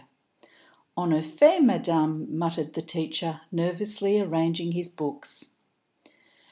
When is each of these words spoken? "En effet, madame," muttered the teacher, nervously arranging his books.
"En 0.97 1.11
effet, 1.13 1.61
madame," 1.63 2.35
muttered 2.35 2.73
the 2.73 2.81
teacher, 2.81 3.41
nervously 3.51 4.19
arranging 4.19 4.71
his 4.71 4.89
books. 4.89 5.49